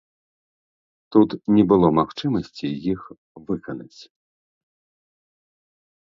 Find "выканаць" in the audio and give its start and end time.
3.51-4.01